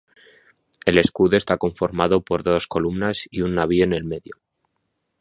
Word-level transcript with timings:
El 0.83 0.97
escudo 0.97 1.37
está 1.37 1.57
conformado 1.57 2.21
por 2.21 2.41
dos 2.41 2.65
columnas 2.65 3.27
y 3.29 3.41
un 3.43 3.53
navío 3.53 3.83
en 3.83 3.93
el 3.93 4.03
medio. 4.03 4.33